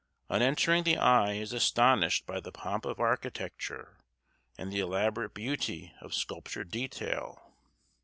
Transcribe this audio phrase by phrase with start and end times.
[0.31, 3.97] On entering the eye is astonished by the pomp of architecture
[4.57, 7.53] and the elaborate beauty of sculptured detail.